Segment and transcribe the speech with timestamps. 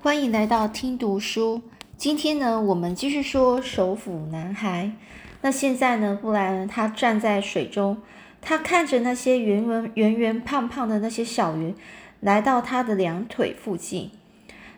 [0.00, 1.60] 欢迎来到听读书。
[1.96, 4.92] 今天呢，我们继续说首府男孩。
[5.40, 8.00] 那现在呢，布莱恩他站在水中，
[8.40, 11.74] 他看着那些圆圆圆圆胖胖的那些小鱼
[12.20, 14.12] 来到他的两腿附近，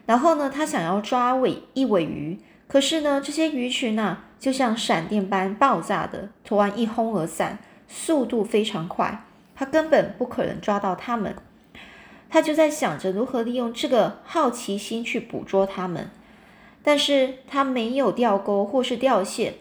[0.06, 9.22] 然后呢，他想要抓尾一尾鱼，可是呢，这些鱼群啊，就像闪电般爆炸的，突然一哄而散，速度非常快，
[9.54, 11.36] 他根本不可能抓到它们。
[12.30, 16.10] 他就在想着如何利用这个好奇心去捕捉它们，
[16.82, 19.54] 但是他没有钓钩或是钓线。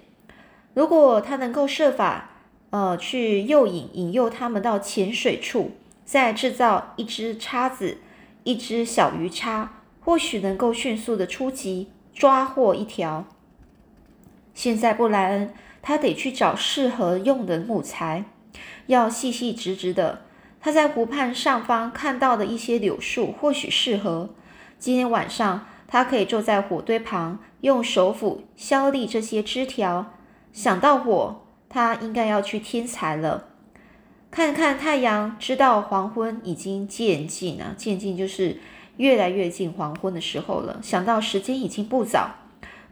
[0.76, 2.30] 如果他能够设法，
[2.70, 5.72] 呃，去诱引引诱他们到浅水处，
[6.05, 7.98] 再制造一只叉子、
[8.44, 13.26] 一只小鱼叉，或许能够迅速的出击，抓获一条。
[14.54, 18.26] 现在布莱恩他得去找适合用的木材，
[18.86, 20.22] 要细细直直的。
[20.62, 24.30] 他在湖畔上方看到的一些柳树或许适合。
[24.77, 30.14] 今天晚上，他可以坐在火堆旁，用手斧削利这些枝条。
[30.52, 33.45] 想到火，他应该要去添柴了。
[34.31, 38.59] 看看太阳，知道黄昏已经渐近啊，渐近就是
[38.97, 40.80] 越来越近黄昏的时候了。
[40.84, 42.36] 想到时间已经不早，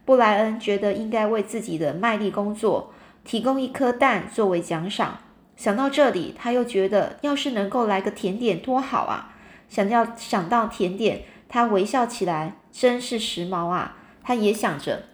[0.04, 2.92] 布莱恩觉得应该为自己的卖力工作
[3.24, 5.18] 提供一颗蛋作为奖赏。
[5.58, 9.34] 想到这里，他又觉得，要是能够来个甜点多好啊！
[9.68, 13.96] 想要想到甜点，他微笑起来，真是时髦啊！
[14.22, 15.06] 他也想着，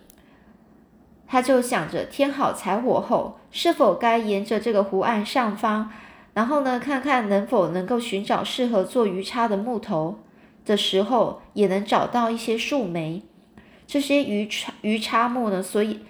[1.27, 5.91] 他就想着，添好柴火后，是否该沿着这个湖岸上方，
[6.35, 10.19] 然后呢，看看能否能够寻找适合做鱼叉的木头
[10.67, 13.23] 的时候，也能找到一些树莓。
[13.87, 16.01] 这些鱼叉鱼叉木呢，所以。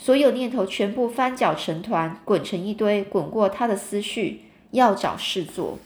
[0.00, 5.80] 所有念头全部翻搅成团，滚成一堆，滚过他的思绪，要找事做。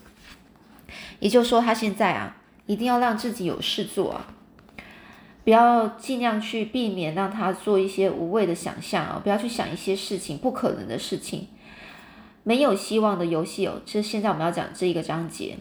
[1.19, 4.27] 也就是说，他现在啊，一定要让自己有事做啊，
[5.45, 11.49] 不要尽量去避免让他做一些无谓的想象啊，不要去想一些事情不可能的事情，
[12.43, 13.81] 没有希望的游戏哦。
[13.87, 15.57] 这现在我们要讲这一个章节，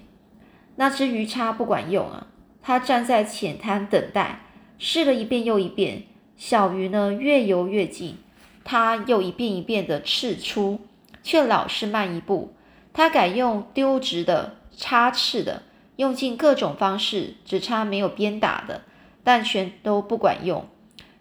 [0.76, 2.28] 那只鱼叉不管用啊，
[2.62, 4.42] 他站在浅滩等待，
[4.78, 6.04] 试了一遍又一遍，
[6.36, 8.18] 小鱼呢越游越近。
[8.64, 10.80] 他又一遍一遍的刺出，
[11.24, 12.54] 却老是慢一步。
[12.94, 15.64] 他改用丢直的、插翅的，
[15.96, 18.82] 用尽各种方式，只差没有鞭打的，
[19.24, 20.66] 但全都不管用。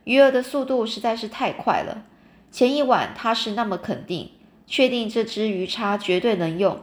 [0.04, 2.04] 鱼儿的速度实在是太快了。
[2.50, 4.30] 前一晚他是那么肯定，
[4.66, 6.80] 确定这只鱼叉绝对能用。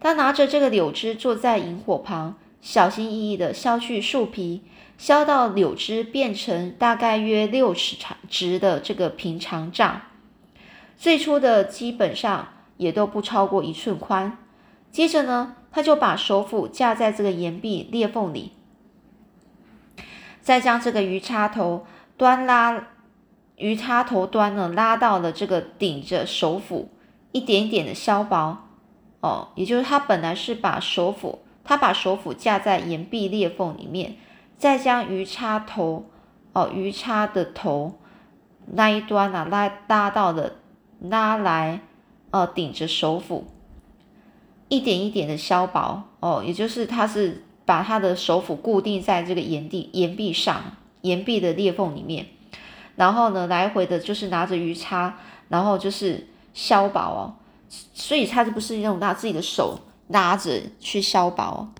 [0.00, 4.62] 他拿着这个柳枝坐在萤火旁，小心翼翼地削去树皮。
[4.96, 10.02] 削到柳枝变成大概约六尺长直的这个平长丈，
[10.96, 14.38] 最初的基本上也都不超过一寸宽。
[14.92, 18.52] 接着呢，他就把手斧架在这个岩壁裂缝里，
[20.40, 21.84] 再将这个鱼叉头
[22.16, 22.86] 端拉，
[23.56, 26.88] 鱼叉头端呢拉到了这个顶着手斧，
[27.32, 28.68] 一点点的削薄。
[29.20, 34.16] 哦，也就是他本来是把手斧，他把手斧架在岩壁裂缝里面。
[34.56, 36.06] 再将鱼叉头，
[36.52, 37.98] 哦，鱼叉的头
[38.66, 40.52] 那一端啊，拉拉到了
[41.00, 41.80] 拉来，
[42.30, 43.46] 呃，顶着手斧，
[44.68, 52.26] 一点一点的削薄，哦，也就是他是把他的手斧固定在这个岩壁岩壁上，岩壁的裂缝里面，
[52.94, 57.34] 然后呢，来回的就是拿着鱼叉，然后就是削薄哦，
[57.68, 61.72] 所以他是不是用拿自己的手拉着去削薄？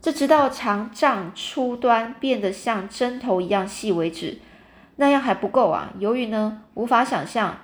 [0.00, 4.38] 这直到长杖初端变得像针头一样细为止，
[4.96, 5.92] 那样还不够啊！
[5.98, 7.56] 由于呢无法想象，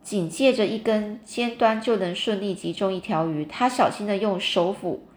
[0.00, 5.08] 紧借着一根尖端就能顺利集中一条鱼，他小心的用手斧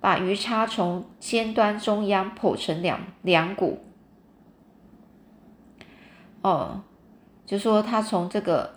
[0.00, 3.84] 把鱼叉从尖端中央剖成两两股。
[6.42, 6.82] 哦，
[7.44, 8.74] 就说他从这个，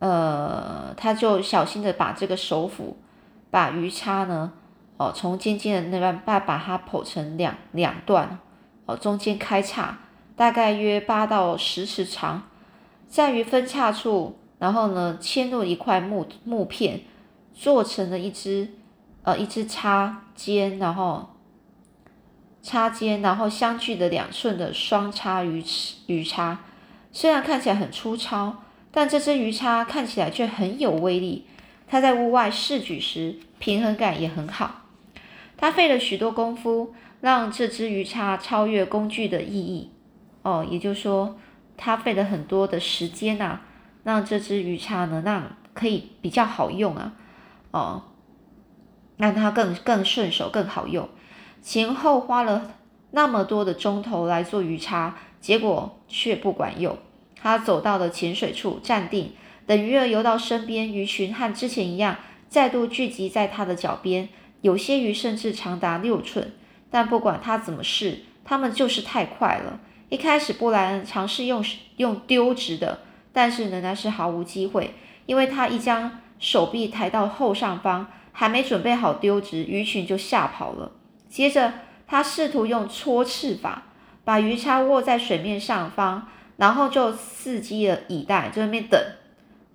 [0.00, 2.96] 呃，他就小心的把这个手斧
[3.50, 4.52] 把鱼叉呢。
[4.96, 8.40] 哦，从尖尖的那半把把它剖成两两段，
[8.84, 9.96] 哦，中间开叉，
[10.34, 12.42] 大概约八到十尺长，
[13.06, 17.02] 在于分叉处，然后呢，嵌入一块木木片，
[17.54, 18.70] 做成了一只，
[19.22, 21.28] 呃，一只叉尖，然后
[22.60, 25.62] 插尖，然后相距的两寸的双叉鱼
[26.08, 26.58] 鱼叉，
[27.12, 31.46] 虽然看起来很粗糙，但这只鱼叉看起来却很有威力。
[31.88, 34.82] 他在屋外试举时，平衡感也很好。
[35.56, 39.90] 他费了许多功夫，让这只鱼叉超越工具的意义。
[40.42, 41.36] 哦，也就是说，
[41.76, 43.60] 他费了很多的时间呐，
[44.04, 47.14] 让这只鱼叉呢，让可以比较好用啊。
[47.70, 48.02] 哦，
[49.16, 51.08] 让它更更顺手、更好用。
[51.60, 52.70] 前后花了
[53.10, 56.96] 那么多的钟头来做鱼叉，结果却不管用。
[57.40, 59.32] 他走到了浅水处，站定，
[59.68, 62.16] 等鱼儿游到身边，鱼群和之前一样，
[62.48, 64.30] 再度聚集在他的脚边。
[64.62, 66.52] 有些鱼甚至长达六寸，
[66.90, 69.78] 但不管他怎么试，它们就是太快了。
[70.08, 71.62] 一开始，布莱恩尝试用
[71.98, 73.00] 用丢直的，
[73.30, 74.94] 但是仍然是毫无机会，
[75.26, 80.92] 因为他一将手臂抬到后上方，还没准备好丢直，鱼群就吓跑了。
[81.28, 81.74] 接着，
[82.06, 83.82] 他试图用戳翅法
[84.24, 86.26] 把鱼叉握在水面上方，
[86.56, 88.98] 然后就伺机的以待，在那边等。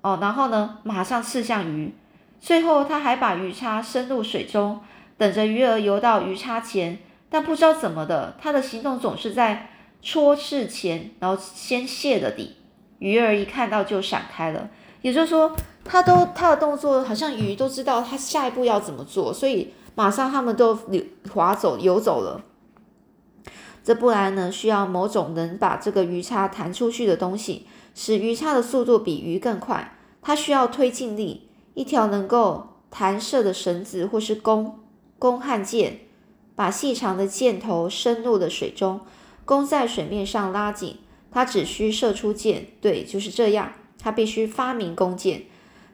[0.03, 1.91] 哦，然后呢，马上刺向鱼。
[2.39, 4.81] 最后，他还把鱼叉伸入水中，
[5.17, 6.99] 等着鱼儿游到鱼叉前。
[7.29, 9.71] 但不知道怎么的，他的行动总是在
[10.01, 12.57] 戳刺前，然后先泄了底。
[12.99, 14.69] 鱼儿一看到就闪开了。
[15.01, 20.77] 也就是说，他都他的动作好像鱼都知道他下一步要怎么做，所以马上他们都
[21.33, 22.43] 划走游走了。
[23.83, 29.97] 这不然呢，需要某种能把这个鱼叉弹出去的东西，使鱼叉的速度比鱼更快。
[30.21, 31.49] 它需要推进力。
[31.73, 34.79] 一条能够弹射的绳子，或是弓，
[35.17, 36.01] 弓和箭，
[36.55, 39.01] 把细长的箭头伸入了水中，
[39.43, 40.97] 弓在水面上拉紧，
[41.31, 42.67] 它只需射出箭。
[42.79, 43.73] 对，就是这样。
[43.97, 45.43] 他必须发明弓箭。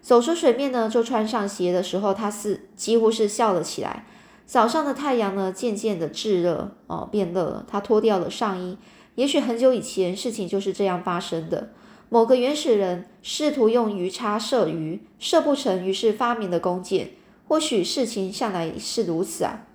[0.01, 4.05] 走出水面呢，就穿上鞋的时候，他是几乎是笑了起来。
[4.45, 7.65] 早上的太阳呢，渐渐的炙热，哦，变热了。
[7.67, 8.77] 他脱掉了上衣。
[9.15, 11.69] 也许很久以前，事情就是这样发生的。
[12.09, 17.11] 某个原始人试图用鱼叉射鱼，射不成，于是发明了弓箭。
[17.47, 19.65] 或许事情向来是如此啊。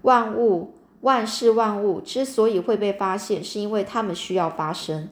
[0.00, 5.10] 万物、万事万物之所以会被发现，是因为它们需要发生。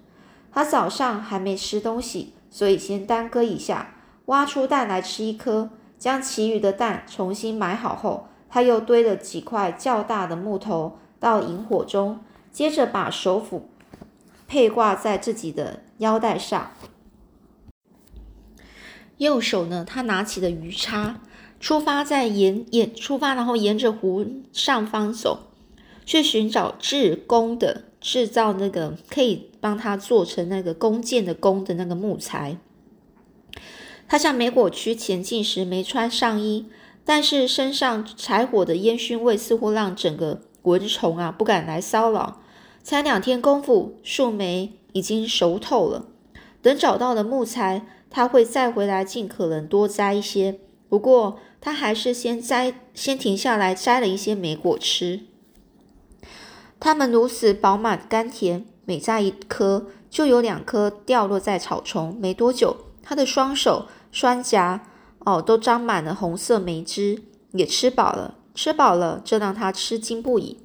[0.53, 3.95] 他早上还没吃东西，所以先耽搁一下，
[4.27, 5.71] 挖出蛋来吃一颗。
[5.99, 13.69] 将其余的蛋重新埋好后，他又堆了几块较大的木头到萤火中，接着把手斧
[14.49, 15.81] 佩挂在自己的。
[16.01, 16.71] 腰带上，
[19.19, 21.21] 右手呢，他拿起了鱼叉，
[21.61, 25.51] 出发在沿沿出发，然后沿着湖上方走，
[26.07, 32.57] 去寻找制弓的制造那个可以帮他做成那个弓箭的弓的那个木材。
[34.09, 36.67] 他向梅果区前进时没穿上衣，
[37.05, 42.40] 但是身上柴火的烟熏味似乎让整个蚊虫啊不敢来骚扰。
[42.83, 44.73] 才两天功夫，树莓。
[44.93, 46.07] 已经熟透了。
[46.61, 50.59] 等找到了木材，他会再回来，尽可能多摘一些。
[50.89, 55.21] 不过，他还是先摘，先停下来摘了一些莓果吃。
[56.81, 62.19] 它们如此饱满甘甜，每摘一颗，就有两颗掉落在草丛。
[62.21, 64.89] 没多久，他的双手、双颊
[65.21, 67.23] 哦，都沾满了红色莓汁，
[67.53, 68.35] 也吃饱了。
[68.57, 70.59] 吃饱了，这让他吃惊不已。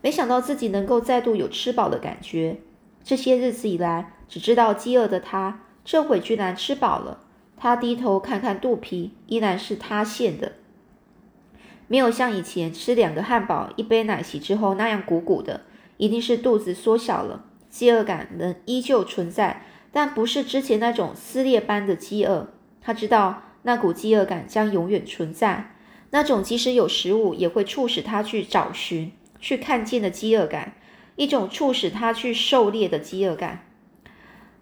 [0.00, 2.58] 没想到自己能够再度有吃饱的感觉。
[3.02, 7.20] 这些日子以来，只知道饥饿的他，这会居然吃饱了。
[7.56, 10.52] 他低头看看肚皮，依然是塌陷的，
[11.88, 15.62] 没有像以前吃两个汉堡、一杯奶昔之后那样鼓鼓的，
[15.96, 17.46] 一定是肚子缩小了。
[17.68, 22.48] 饥饿感仍依旧存在，但不是之前那种撕裂般的饥饿。
[22.80, 25.74] 他知道那股饥饿感将永远存在，
[26.10, 30.74] 那种即使有食物也会促使他去找寻、去看见的饥饿感。
[31.16, 33.66] 一种促使他去狩猎的饥饿感，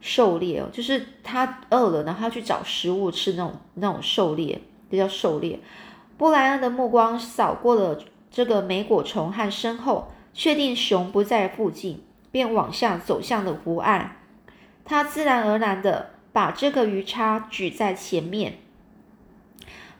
[0.00, 5.60] 狩猎哦，就是他饿了，然后他去找食物吃那种那种狩猎，这叫狩猎。
[6.16, 14.16] 布莱恩的目光扫过了这个莓果虫和身后，确定熊不在附近，便往下走向了湖岸。
[14.86, 18.54] 他自然而然的把这个鱼叉举在前面，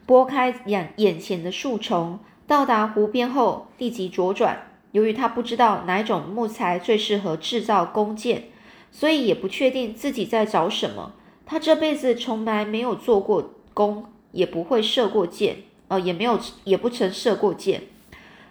[0.07, 4.63] 拨开眼眼前的树丛，到达湖边后立即左转。
[4.93, 8.45] 由于他不知道哪种木材最适合制造弓箭，
[8.89, 11.11] 所以也不确定自己在找什么。
[11.45, 15.57] 他这辈子从来没有做过弓，也不会射过箭，
[15.89, 17.83] 呃，也没有，也不曾射过箭。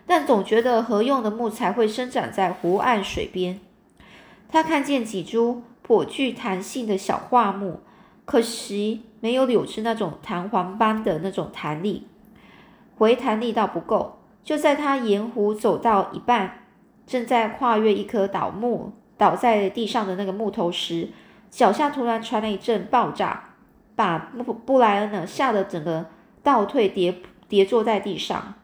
[0.06, 3.58] 但总觉得合用的木材会生长在湖岸水边。
[4.48, 7.80] 他看见几株颇具弹性的小桦木，
[8.24, 12.06] 可惜没有柳枝那种弹簧般的那种弹力，
[12.96, 14.18] 回弹力道不够。
[14.42, 16.66] 就在他沿湖走到一半，
[17.04, 21.08] 正在跨越一棵倒木倒在地上的那个木头时，
[21.50, 23.50] 脚下突然传来一阵爆炸，
[23.96, 26.06] 把布布莱恩呢吓得整个
[26.44, 28.54] 倒退，跌跌坐在地上。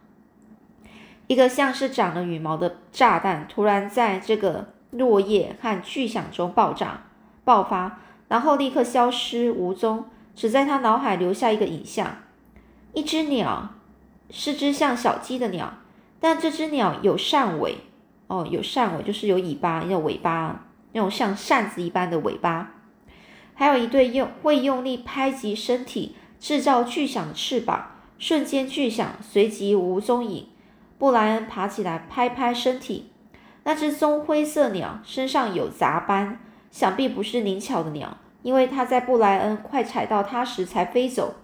[1.27, 7.05] 一个像是长了羽毛的炸弹突然在这个落叶和巨响中爆炸
[7.45, 7.99] 爆发，
[8.29, 10.05] 然后立刻消失无踪，
[10.37, 12.19] 只在他脑海留下一个影像：
[12.93, 13.71] 一只鸟。
[14.33, 15.75] 是只像小鸡的鸟，
[16.19, 17.77] 但这只鸟有扇尾，
[18.27, 22.73] 哦，有扇尾就是有尾巴，有尾巴那种像扇子一般的尾巴，
[23.55, 30.49] 还有一对用会用力拍击身体、制造巨响的翅膀，瞬间巨响，随即无踪影。
[30.99, 33.11] 布莱恩爬起来拍拍身体，
[33.65, 41.35] 那只棕灰色鸟身上有杂斑，想必不是灵巧的鸟，因为它在布莱恩快踩到它时才飞走。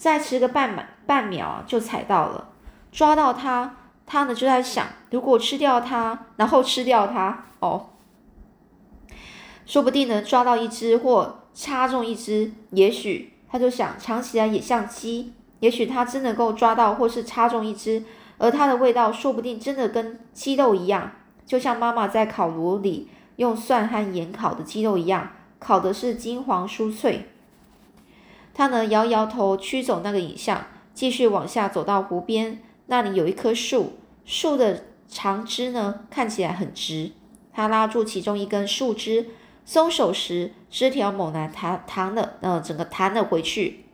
[0.00, 2.48] 再迟个半半秒，就踩到了，
[2.90, 3.76] 抓到它。
[4.06, 7.90] 他呢就在想，如果吃掉它，然后吃掉它，哦，
[9.66, 12.50] 说不定能抓到一只或插中一只。
[12.70, 18.02] 也许他就想尝起来也像鸡，也许他真能够抓到或是插中一只，
[18.38, 21.12] 而它的味道说不定真的跟鸡肉一样，
[21.44, 27.29] 就像妈妈在烤炉里用蒜和盐烤的鸡肉一样，烤的是金黄酥脆。
[28.60, 33.94] 他呢摇摇头驱走那个影像，继续往下走到湖边，那里有一棵树。
[34.26, 37.12] 树的长枝呢，看起来很直。
[37.54, 39.30] 他拉住其中一根树枝，
[39.64, 43.86] 松手时，枝条猛然弹弹了，呃，整个弹了回去。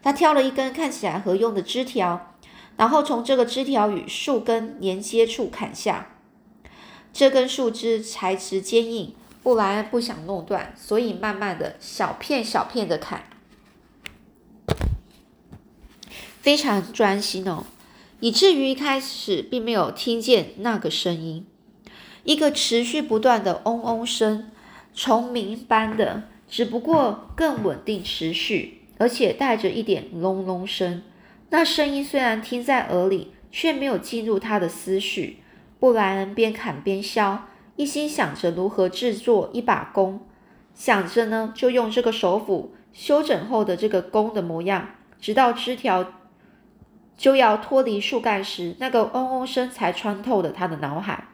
[0.00, 2.36] 他挑了一根看起来合用的枝条，
[2.76, 6.06] 然后从这个枝条与树根连接处砍下。
[7.12, 13.24] 这根树枝材质坚硬，布莱恩不想弄断，所以慢慢的小片小片的砍，
[16.40, 17.66] 非常专心哦。
[18.20, 21.46] 以至于一开始并没有听见那个声音，
[22.22, 24.50] 一个持续不断的嗡嗡声，
[24.94, 31.02] 虫鸣般的，只不过更稳定持续，而且带着一点隆隆声。
[31.50, 35.40] 那声音虽然听在耳里，却没有进入他的思绪。
[35.78, 40.20] 布莱恩边砍边削，一心想着如何制作一把弓，
[40.74, 44.88] 想着呢，就用这个手斧修整后的这个弓的模样，
[45.20, 46.06] 直到枝条。
[47.16, 51.28] 就要脱离树干时，那个嗡嗡声才穿透了他的脑海，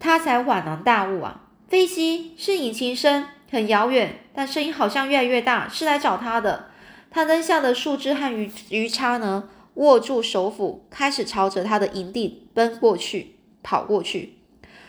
[0.00, 1.48] 他才恍然大悟啊！
[1.68, 6.70] 飞机是引擎声，很遥远，但声音好像越来越大，是来找他的。
[7.10, 9.48] 他扔下的树枝和鱼鱼叉呢？
[9.74, 14.38] 握住手斧，开始朝着他的营地奔过去，跑过去。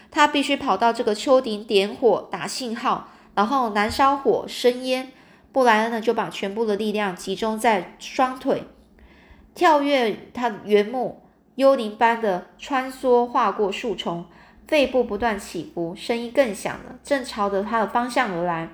[0.10, 5.12] 他必须跑到这个丘顶点火打信号，然后燃烧火生烟。
[5.54, 8.64] 布莱恩呢，就把全部的力量集中在双腿，
[9.54, 11.24] 跳跃他的原木，
[11.56, 14.26] 幽灵般的穿梭，划过树丛，
[14.68, 18.70] 肺部不断起伏，声音更响了，正朝着他的方向而来。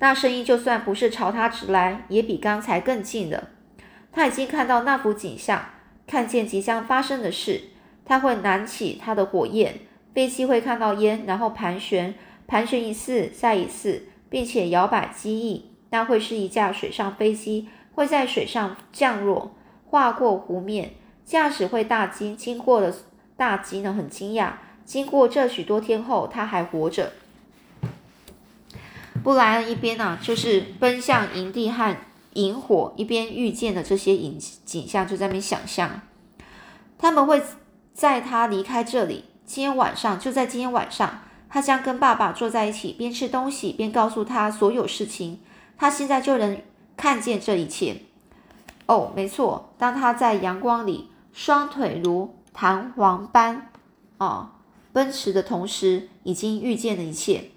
[0.00, 3.50] 那声音就算不是朝他直来，也比刚才更近了。
[4.10, 5.64] 他已经看到那幅景象，
[6.06, 7.70] 看见即将发生的事。
[8.04, 9.80] 他会燃起他的火焰，
[10.14, 12.14] 飞机会看到烟，然后盘旋，
[12.46, 14.08] 盘旋一次，再一次。
[14.32, 19.54] 并且摇摆机翼，那会是一架水上飞机，会在水上降落，
[19.84, 20.92] 划过湖面。
[21.26, 22.96] 驾驶会大惊，经过的
[23.36, 24.52] 大惊呢，很惊讶。
[24.86, 27.12] 经过这许多天后，他还活着。
[29.22, 31.94] 布莱恩一边呢，就是奔向营地和
[32.32, 36.00] 萤火，一边遇见的这些影景象，就在那边想象，
[36.96, 37.42] 他们会
[37.94, 41.20] 在他离开这里，今天晚上就在今天晚上。
[41.48, 45.38] 他将跟爸爸坐在一起，边吃东西边告诉他所有事情。
[45.76, 46.58] 他现在就能
[46.96, 47.96] 看见这一切。
[48.86, 53.70] 哦，没错，当他在阳光里双腿如弹簧般
[54.16, 54.52] 啊
[54.94, 57.50] 奔驰的同时，已经遇见了一切。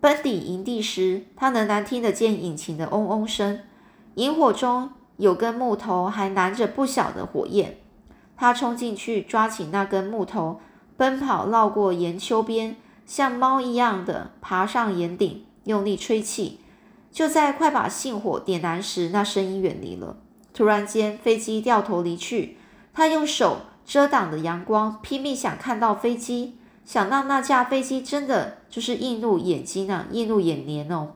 [0.00, 3.60] 奔抵营地时，他仍然听得见引擎的嗡嗡声。
[4.14, 7.76] 萤火中有根木头还燃着不小的火焰。
[8.38, 10.60] 他冲进去抓起那根木头，
[10.96, 12.76] 奔跑绕过岩丘边。
[13.04, 16.60] 像猫一样的爬上岩顶，用力吹气。
[17.10, 20.18] 就在快把信火点燃时，那声音远离了。
[20.54, 22.58] 突然间，飞机掉头离去。
[22.92, 31.14] 他用手遮挡着阳光，拼命想看到飞机，想让那架飞机真的就是映入眼睛啊，映入眼帘哦。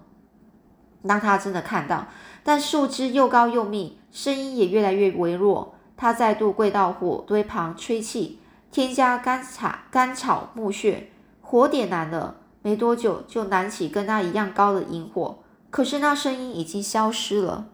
[1.02, 2.08] 让他真的看到，
[2.42, 5.74] 但树枝又高又密，声音也越来越微弱。
[5.96, 11.10] 他再度跪到火堆旁吹气，添加干草、干草、木屑。
[11.40, 17.66] 火点燃了，没多久就燃起跟他一样高的萤火，可是那声音已经消失了。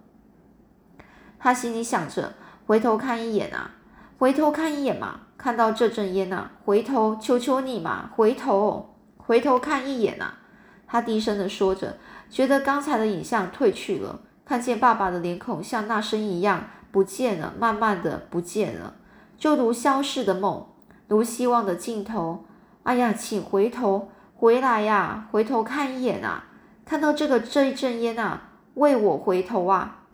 [1.39, 2.35] 他心里想着，
[2.67, 3.71] 回头看一眼啊，
[4.19, 10.35] 回头看一眼嘛，看到这阵烟呐，回头，求求你嘛，回头，回头看一眼呐。
[10.89, 11.99] 他低声的说着，
[12.29, 18.95] 觉得刚才的影像褪去了，看见爸爸的脸孔像那声音一样不见了，慢慢的不见了，
[19.37, 20.67] 就如消逝的梦，
[21.07, 22.45] 如希望的尽头。
[22.85, 26.47] 哎呀，请回头回来呀，回头看一眼啊！
[26.87, 30.05] 看到这个这一阵烟啊，为我回头啊！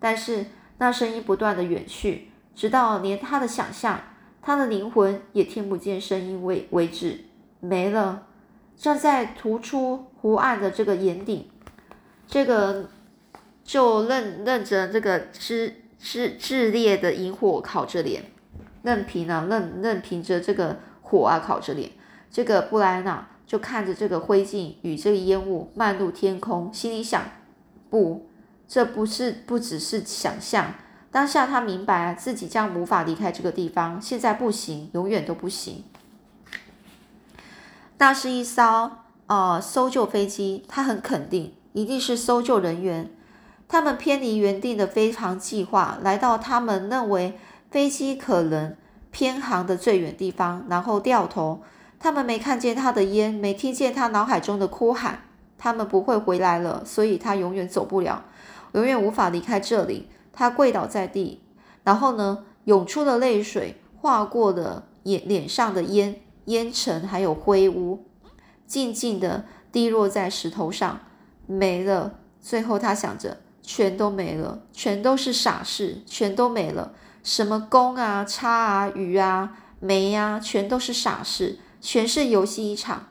[0.00, 0.46] 但是
[0.78, 4.00] 那声音不断的远去，直到连他的想象
[4.42, 7.20] 他的灵魂也听不见声音为为止，
[7.60, 8.26] 没了。
[8.76, 11.48] 站在突出湖岸的这个岩顶，
[12.26, 12.90] 这个
[13.62, 15.72] 就任任着这个炽
[16.04, 18.24] 炽炽烈的萤火烤着脸，
[18.82, 21.92] 任凭啊任任凭着这个火啊烤着脸。
[22.30, 27.22] 这个布莱恩啊就看着这个灰烬与这个烟雾漫入天空，心里想：
[27.88, 28.26] 不，
[28.68, 30.74] 这不是不只是想象。
[31.10, 35.84] 当下他明白自己将无法离开这个地方，现在不行，永远都不行。
[37.96, 38.90] 那是一艘
[39.26, 43.08] 呃搜救飞机，他很肯定一定是搜救人员。
[43.74, 47.36] 他们偏离原定的飞航计划，来到他们认为
[47.72, 48.76] 飞机可能
[49.10, 51.60] 偏航的最远地方，然后掉头。
[51.98, 55.24] 他们没看见他的烟，没听见他脑海中的哭喊。
[55.58, 58.24] 他们不会回来了，所以他永远走不了，
[58.74, 60.08] 永远无法离开这里。
[60.32, 61.40] 他跪倒在地，
[61.82, 68.04] 然后呢，涌出的泪水划过了眼脸上的烟烟尘，还有灰污，
[68.68, 71.00] 静静的滴落在石头上，
[71.48, 72.20] 没了。
[72.40, 76.92] 最后他想着，全都没了，全都是傻事，全都没了。
[77.22, 83.08] 什么弓啊、叉啊、鱼啊、煤啊，全都是傻事，全是游戏一场。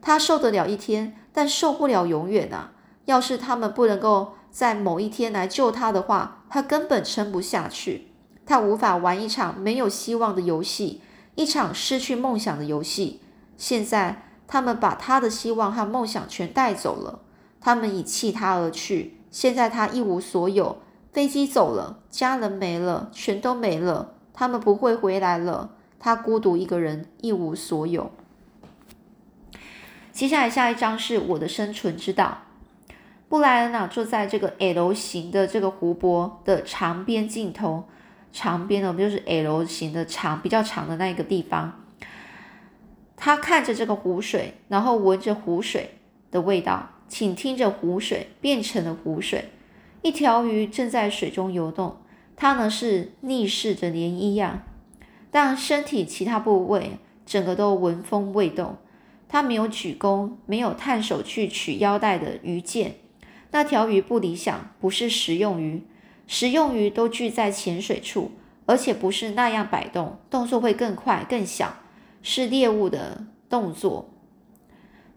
[0.00, 2.72] 他受得了一天，但受不了永远啊！
[3.04, 4.34] 要是他们不能够。
[4.50, 8.08] 在某一天来救他的话，他根本撑不下去。
[8.44, 11.00] 他无法玩一场没有希望的游戏，
[11.36, 13.20] 一场失去梦想的游戏。
[13.56, 17.20] 现在他们把他的希望和梦想全带走了，
[17.60, 19.21] 他们已弃他而去。
[19.32, 20.76] 现在他一无所有，
[21.10, 24.14] 飞机走了，家人没了，全都没了。
[24.32, 25.70] 他们不会回来了。
[25.98, 28.12] 他孤独一个人，一无所有。
[30.12, 32.42] 接下来下一章是我的生存之道。
[33.28, 37.84] 布莱恩啊，坐在这个 L 型的这个湖泊的长边尽头，
[38.32, 41.80] 长边呢不就是 L 型的长比较长的那一个地方。
[43.16, 45.98] 他看着这个湖水，然后闻着湖水
[46.30, 49.50] 的味道，请听着湖水变成了湖水。
[50.00, 51.98] 一条鱼正在水中游动，
[52.36, 54.64] 它呢是逆势着涟漪呀，
[55.30, 56.92] 但身体其他部位
[57.26, 58.78] 整个都纹风未动。
[59.28, 62.94] 它没有举弓，没有探手去取腰带的鱼箭。
[63.50, 65.82] 那条鱼不理想，不是食用鱼。
[66.26, 68.30] 食用鱼都聚在浅水处，
[68.64, 71.74] 而且不是那样摆动，动作会更快、更小，
[72.22, 74.08] 是猎物的动作。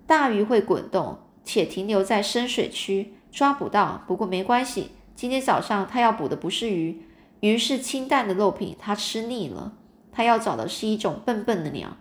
[0.05, 4.03] 大鱼会滚动，且停留在深水区，抓不到。
[4.05, 7.03] 不过没关系，今天早上他要捕的不是鱼，
[7.39, 9.71] 鱼是清淡的肉品，他吃腻了。
[10.11, 11.95] 他要找的是一种笨笨的鸟，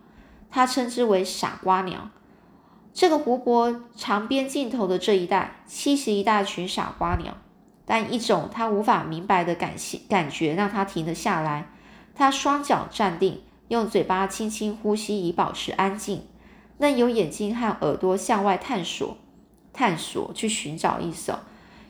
[0.50, 2.10] 他称之为傻瓜鸟。
[2.92, 7.36] 这个湖泊长边尽头的这一带，栖息一大群傻瓜鸟，
[7.84, 11.68] 但一种他无法明白的感性感觉让他停了下来。
[12.14, 16.22] 他双脚站定，用嘴巴轻轻呼吸以保持安静，
[16.78, 19.16] 任由眼睛和耳朵向外探索，
[19.74, 21.40] 探索去寻找一首。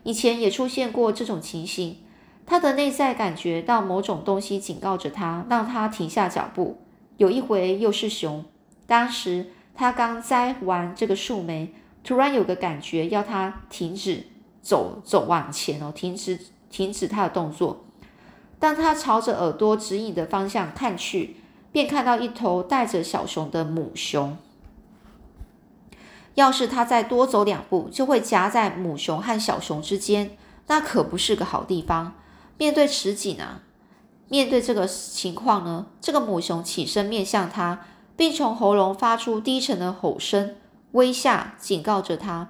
[0.02, 1.98] 以前也出现过这种情形，
[2.44, 6.78] 他的内在感觉到某种东西警告着他，让他停下脚步。
[7.18, 8.44] 有一回又是熊，
[8.88, 9.52] 当时。
[9.76, 14.24] 他刚摘完这个树莓，突然有个感觉要他停止
[14.62, 16.38] 走走往前哦，停止
[16.70, 17.84] 停止他的动作。
[18.60, 21.34] 当他朝着耳朵指引的方向看去，
[21.72, 24.36] 便看到一头带着小熊的母熊。
[26.34, 32.14] 要是他再多走两步，就会夹在母熊和小熊之间，那可不是个好地方。
[32.58, 33.60] 面对此景呢，
[34.28, 37.86] 面对这个情况呢，这个母熊起身面向他。
[38.16, 40.54] 并从喉咙发出低沉的吼声，
[40.92, 42.48] 威吓警告着他。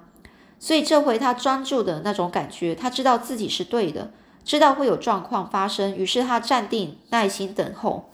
[0.59, 4.11] 所以这回他专注的那种感觉，他知道自己是对的，
[4.43, 5.97] 知道会有状况发生。
[5.97, 8.11] 于是他站定，耐心等候。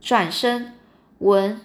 [0.00, 0.72] 转身
[1.18, 1.60] 闻、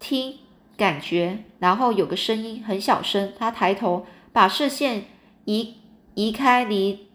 [0.00, 0.38] 听、
[0.82, 3.32] 感觉，然后有个声音很小声。
[3.38, 5.04] 他抬头，把视线
[5.44, 5.76] 移
[6.14, 7.06] 移开离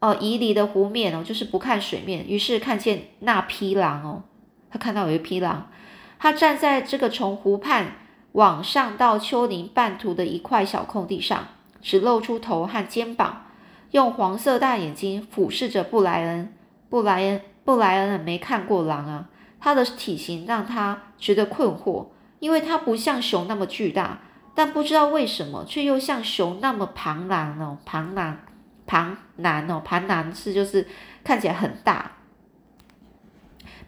[0.00, 2.28] 哦移离的湖面哦，就是不看水面。
[2.28, 4.22] 于是看见那匹狼哦，
[4.70, 5.70] 他看到有一匹狼。
[6.18, 7.96] 他站在这个从湖畔
[8.32, 11.48] 往上到丘陵半途的一块小空地上，
[11.80, 13.46] 只露出头和肩膀，
[13.92, 16.52] 用黄色大眼睛俯视着布莱恩。
[16.90, 22.08] 布莱恩，布莱恩没看过狼啊，他的体型让他觉得困惑，
[22.44, 24.18] 因为他不像熊那么巨大，
[24.54, 28.44] 但不知道为什么却又像熊那么庞然哦，庞然
[28.86, 30.86] 庞然哦，庞然是就是
[31.24, 32.12] 看起来很大。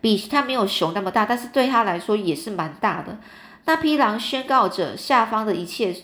[0.01, 3.19] 比他没有熊那么大，但是对他来说也是蛮大的。
[3.67, 5.95] 那匹狼宣告着下方的一切，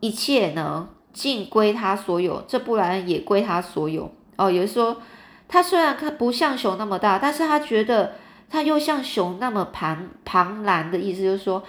[0.00, 4.14] 一切呢尽归他所有，这不然也归他所有。
[4.36, 5.00] 哦，有人说
[5.48, 8.16] 他虽然看不像熊那么大，但是他觉得
[8.52, 11.64] 他又像熊那么庞庞然的意思，就是说，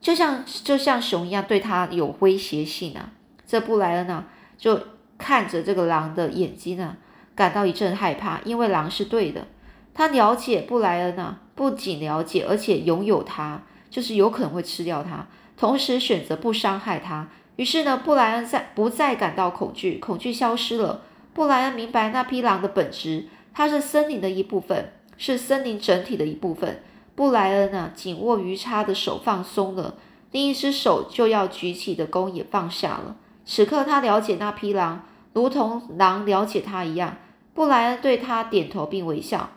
[0.00, 3.10] 就像就像熊一样，对他有威胁性啊。
[3.46, 4.24] 这布莱恩呢，
[4.56, 4.80] 就
[5.18, 6.96] 看着这个狼的眼睛呢，
[7.34, 9.46] 感到一阵害怕，因为狼是对的。
[9.92, 13.60] 他了解布莱恩呢，不仅了解，而且拥有他，
[13.90, 15.26] 就是有可能会吃掉他，
[15.58, 17.28] 同时选择不伤害他。
[17.56, 21.02] 于是呢，布莱恩再不再感到恐惧，恐惧消失了。
[21.34, 26.82] 布莱恩明白那匹狼的本质，它是森林的一部分，是森林整体的一部分。
[27.14, 29.94] 布莱恩呢，紧握鱼叉的手放松了，
[30.32, 33.16] 另一只手就要举起的弓也放下了。
[33.46, 37.18] 此刻，他了解那匹狼，如同狼了解他一样。
[37.54, 39.50] 布莱恩对他点头并微笑。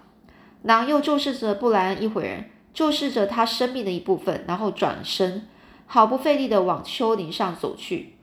[0.62, 5.48] 狼又注视着布莱恩一会儿，注视着他生命的一部分，然后转身，
[5.88, 8.14] 毫不费力地往丘陵上走去。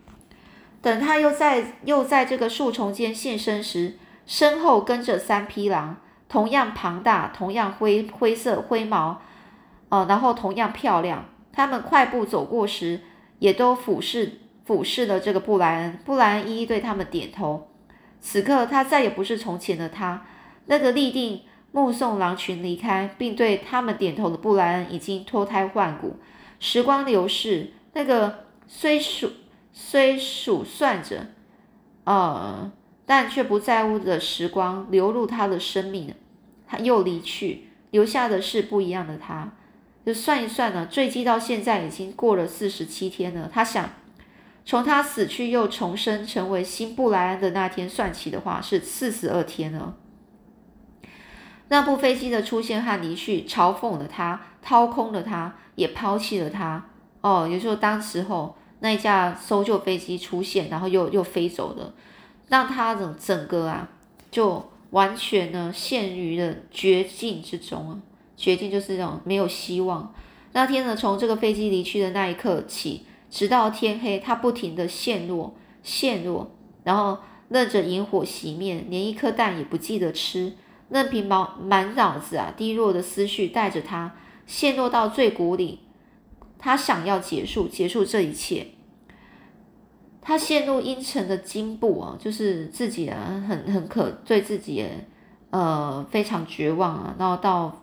[0.80, 5.96] 等他又在又在这个树丛间现身时，身后跟着三匹狼，
[6.28, 9.20] 同样庞大，同样灰灰色灰毛，
[9.88, 11.24] 呃，然后同样漂亮。
[11.52, 13.00] 他们快步走过时，
[13.38, 15.98] 也都俯视俯视了这个布莱恩。
[16.04, 17.68] 布莱恩一一对他们点头。
[18.20, 20.26] 此刻，他再也不是从前的他，
[20.66, 21.42] 那个立定。
[21.76, 26.18] 目送狼群离开，并对他们点头的布莱恩已经脱胎换骨。
[26.60, 29.32] 时光流逝，那个虽数
[29.72, 31.26] 虽数算着，
[32.04, 32.70] 呃，
[33.06, 36.14] 但却不在乎的时光流入他的生命，
[36.66, 39.52] 他又离去，留下的是不一样的他。
[40.04, 43.50] 就算一算呢，坠机到现在已经过了四十七天了。
[43.52, 43.90] 他想，
[44.64, 49.96] 从他死去又重生成为新布莱恩的那天算起的话，是四十二天了。
[51.68, 56.84] 那部飞机的出现和离去，嘲讽了他，掏空了他，也抛弃了他。
[57.22, 61.94] 哦，也就是说，当时候那一架搜救飞机出现，然后又又飞走了，
[62.48, 63.88] 让他整整个啊，
[64.30, 68.02] 就完全呢陷于了绝境之中啊。
[68.36, 70.12] 绝境就是那种没有希望。
[70.52, 76.50] 那天呢，从这个飞机离去的那一刻起，直到天黑，他不停的陷落，陷落，
[76.82, 80.54] 然后任着萤火熄灭，连一颗蛋也不记得吃。
[80.90, 84.14] 任凭满满脑子啊低落的思绪带着他
[84.46, 85.80] 陷落到最谷底，
[86.58, 88.68] 他想要结束结束这一切。
[90.24, 94.84] 他陷入阴沉的惊怖啊，就是自己啊很很可对自己
[95.50, 97.82] 呃非常绝望啊，然后到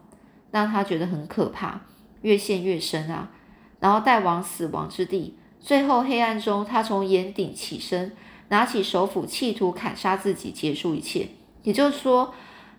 [0.51, 1.79] 让他觉得很可怕，
[2.23, 3.29] 越陷越深啊，
[3.79, 5.37] 然后带往死亡之地。
[5.59, 8.11] 最后黑暗中，他从岩顶起身，
[8.49, 11.29] 拿起手斧，企图砍杀自己，结束一切。
[11.63, 12.33] 也就是说。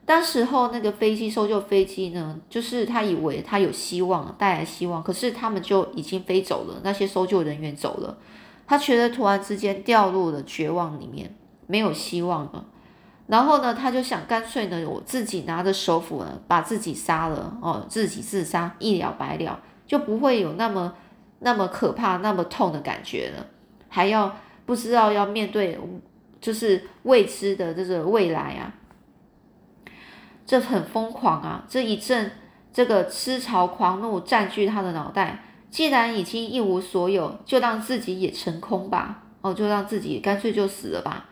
[0.05, 8.19] 当时候那个飞机搜救飞机呢，就是他以为他有希望带来希望，可是他们就已经飞走了，那些搜救人员走了，
[8.67, 11.35] 他觉得突然之间掉入了绝望里面，
[11.67, 12.65] 没有希望了。
[13.27, 20.95] 然后呢，他就想干脆呢，我自己拿着手斧呢，把自己杀了哦，自己自杀一了百了，就不会有那么
[21.41, 23.47] 那么可怕、那么痛的感觉了，
[23.89, 24.35] 还要
[24.67, 25.79] 不知道要面对
[26.41, 28.75] 就是未知的这个未来啊。
[30.45, 31.65] 这很疯狂啊！
[31.69, 32.33] 这一阵
[32.73, 35.45] 这个痴潮狂怒占据他的脑袋。
[35.73, 39.25] 既然已经一无所有，就让自己也成空吧。
[39.41, 41.25] 哦，就让自己干脆就死了吧。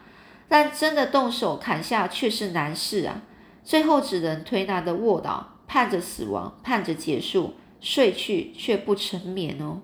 [0.49, 3.23] 但真的动手砍下却是难事啊！
[3.63, 9.83] 最后只能推拿的卧倒，盼着死亡，盼着结束，睡去却不成眠哦。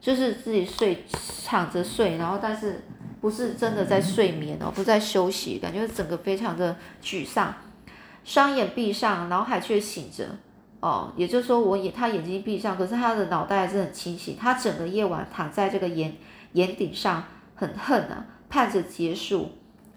[0.00, 1.04] 就是自己睡，
[1.44, 2.82] 躺着睡，然后但是
[3.20, 7.54] 不是真的在睡眠哦，不在休息，感觉整个非常的沮丧。
[8.24, 10.26] 双眼闭上，脑海却醒着。
[10.80, 14.36] 哦，也就是说，我眼他眼睛闭上，可是他的脑袋还是很清醒。
[14.40, 16.16] 他整个夜晚躺在这个岩
[16.52, 19.50] 岩顶上，很恨啊，盼着结束，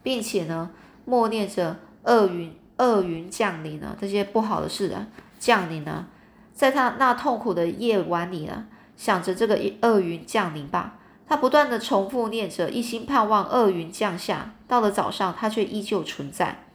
[0.03, 0.71] 并且呢，
[1.05, 5.07] 默念着厄运厄运降临了，这些不好的事啊
[5.39, 6.07] 降临了。
[6.53, 8.67] 在他那痛苦的夜晚里呢，
[8.97, 10.99] 想着这个厄运降临吧。
[11.25, 14.53] 他不断的重复念着，一心盼望厄运降下。
[14.67, 16.65] 到了早上，他却依旧存在。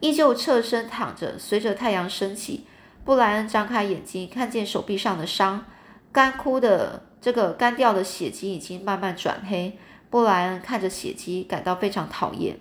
[0.00, 2.64] 依旧侧身躺着，随着太阳升起，
[3.04, 5.66] 布莱恩张开眼睛，看见手臂上的伤，
[6.10, 9.78] 干枯的这个干掉的血迹已经慢慢转黑。
[10.08, 12.58] 布莱恩看着血迹，感到非常讨厌，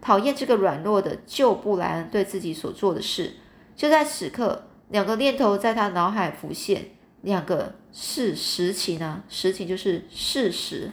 [0.00, 3.36] 讨厌这个软弱的旧布莱恩对自己所做的事。
[3.74, 6.90] 就在此刻，两个念头在他脑海浮现，
[7.22, 9.22] 两个是实情呢？
[9.28, 10.92] 实情就是事实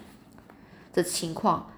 [0.93, 1.71] 的情况。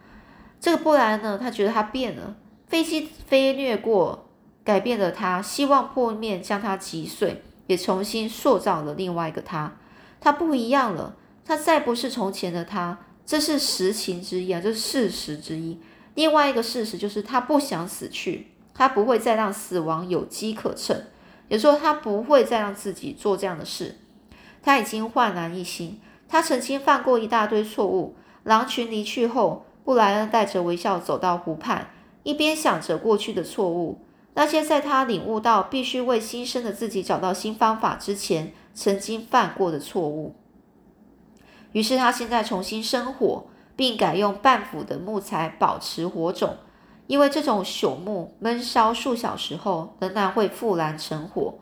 [0.59, 2.35] 这个布莱恩呢，他觉得他变了。
[2.67, 4.29] 飞机飞掠过，
[4.63, 9.73] 改变了他，希望破灭将他击碎，也重新塑造了另外一个他。
[10.19, 12.99] 他不一样了，他再不是从前的他。
[13.25, 15.79] 这是实情之一啊，这是事实之一。
[16.15, 21.01] 另外一个事实就是他不想死去，他不会再让死亡有机可乘。
[21.47, 23.97] 有时候他不会再让自己做这样的事。
[24.61, 25.99] 他已经焕然一新。
[26.27, 28.15] 他曾经犯过一大堆错误。
[28.43, 31.89] 狼群离去后，布莱恩带着微笑走到湖畔，
[32.23, 33.99] 一边想着过去的错误，
[34.33, 40.35] 那些在他领悟到必须为新生的自己找到新方法之前曾经犯过的错误。
[41.73, 46.57] 于是他现在重新生火，并改用半腐的木材保持火种，
[47.07, 51.55] 因为这种朽木闷烧数小时后仍然会复燃成火。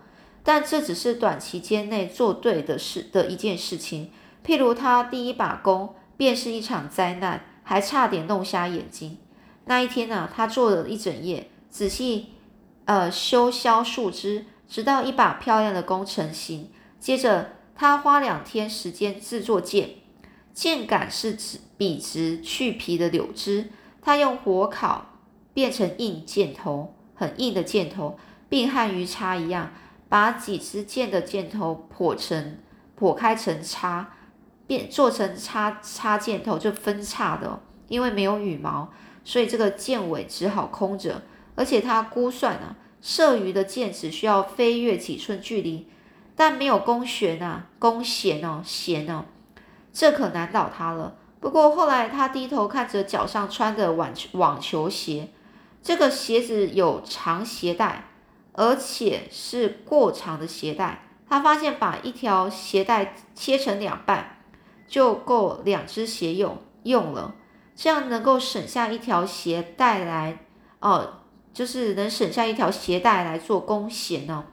[0.43, 4.11] 但这只是短期间内做对的事的一件事情。
[4.43, 9.17] 譬如他第一把弓便是一场灾难，还差点弄瞎眼睛。
[9.65, 12.29] 那一天呢，他做了一整夜，仔细
[12.89, 16.71] 呃修削树枝，直到一把漂亮的弓成型。
[16.99, 19.91] 接着他花两天时间制作剑，
[20.55, 21.37] 剑杆是
[21.77, 23.69] 笔直去皮的柳枝，
[24.01, 25.05] 他用火烤
[25.53, 28.17] 变成硬箭头，很硬的箭头，
[28.49, 29.71] 并和鱼叉一样。
[30.09, 32.57] 把几支箭的箭头剖成
[32.99, 34.13] 剖开成叉，
[34.65, 38.91] 变做成叉叉箭头就分叉的，因为没有羽毛，
[39.23, 41.21] 所以这个箭尾只好空着。
[41.59, 45.89] 而且他估算啊，射鱼的箭只需要飞跃几寸距离，
[46.33, 49.25] 但没有弓弦啊，弓弦哦，弦哦，
[49.91, 51.17] 这可难倒他了。
[51.41, 55.27] 不过后来他低头看着脚上穿的网网球鞋，
[55.83, 58.05] 这个鞋子有长鞋带。
[58.53, 64.41] 而且是过长的鞋带，他发现把一条鞋带切成两半
[64.85, 67.35] 就够两只鞋用用了，
[67.73, 70.39] 这样能够省下一条鞋带来，
[70.81, 71.21] 哦，
[71.53, 74.45] 就是能省下一条鞋带来做弓弦呢。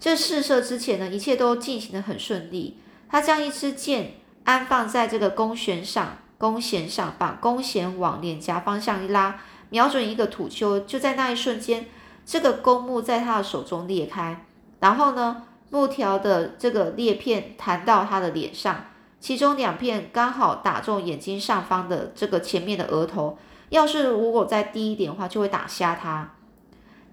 [0.00, 2.78] 这试射之前呢，一切都进行的很顺利。
[3.08, 4.14] 他将一支箭
[4.44, 11.86] 安放在这个弓弦上，弓弦上，把弓弦往脸颊方向一拉，瞄准一个土丘，就在那一瞬间。
[12.24, 14.44] 这个弓木在他的手中裂开，
[14.80, 18.84] 然后呢，木条的这个裂片弹到他的脸上，
[19.18, 23.38] 其中两片刚好打中眼睛上方的这个前面的额头。
[23.70, 26.30] 要是如果再低一点的话，就会打瞎他。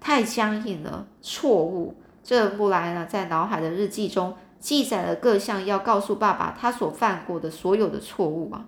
[0.00, 1.96] 太僵硬了，错误。
[2.22, 8.66] 这布莱呢在脑海的日记中记载了各项要告诉爸爸他所犯过的所有的错误啊。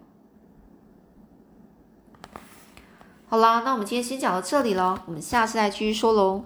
[3.29, 6.45] 好啦，那我们今天先讲到这里了，我们下次再继续说喽。